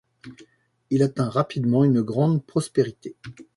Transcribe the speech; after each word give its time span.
Il 0.89 1.03
atteint 1.03 1.29
rapidement 1.29 1.83
une 1.83 2.01
grande 2.01 2.43
prospérité. 2.43 3.15